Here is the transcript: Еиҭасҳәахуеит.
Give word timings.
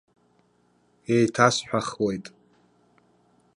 Еиҭасҳәахуеит. 1.13 2.25